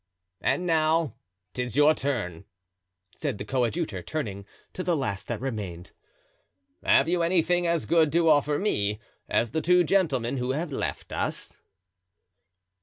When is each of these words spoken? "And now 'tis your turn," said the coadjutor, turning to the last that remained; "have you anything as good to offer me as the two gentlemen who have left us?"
"And 0.41 0.65
now 0.65 1.13
'tis 1.53 1.75
your 1.77 1.93
turn," 1.93 2.45
said 3.15 3.37
the 3.37 3.45
coadjutor, 3.45 4.01
turning 4.01 4.47
to 4.73 4.83
the 4.83 4.97
last 4.97 5.27
that 5.27 5.39
remained; 5.39 5.91
"have 6.83 7.07
you 7.07 7.21
anything 7.21 7.67
as 7.67 7.85
good 7.85 8.11
to 8.13 8.27
offer 8.27 8.57
me 8.57 8.99
as 9.29 9.51
the 9.51 9.61
two 9.61 9.83
gentlemen 9.83 10.37
who 10.37 10.53
have 10.53 10.71
left 10.71 11.13
us?" 11.13 11.55